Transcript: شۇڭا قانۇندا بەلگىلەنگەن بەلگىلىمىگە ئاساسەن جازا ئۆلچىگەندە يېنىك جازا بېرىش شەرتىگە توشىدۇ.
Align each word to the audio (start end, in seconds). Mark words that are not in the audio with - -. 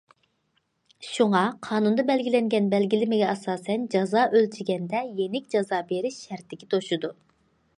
شۇڭا 1.07 1.41
قانۇندا 1.67 2.05
بەلگىلەنگەن 2.07 2.69
بەلگىلىمىگە 2.71 3.27
ئاساسەن 3.33 3.85
جازا 3.97 4.25
ئۆلچىگەندە 4.39 5.03
يېنىك 5.21 5.53
جازا 5.57 5.83
بېرىش 5.93 6.19
شەرتىگە 6.27 6.71
توشىدۇ. 6.75 7.13